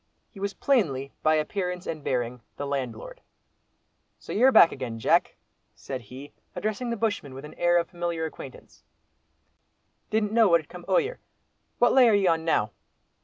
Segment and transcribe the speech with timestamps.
[0.31, 3.21] He was plainly, by appearance and bearing, the landlord.
[4.17, 5.35] "So you're back again, Jack,"
[5.75, 8.83] said he, addressing the bushman with an air of familiar acquaintance;
[10.09, 11.19] "didn't know what had come o'yer.
[11.77, 12.71] What lay are ye on now?"